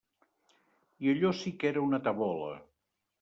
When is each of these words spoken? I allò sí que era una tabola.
I 1.05 1.11
allò 1.13 1.31
sí 1.41 1.53
que 1.63 1.69
era 1.73 1.83
una 1.91 1.99
tabola. 2.09 2.49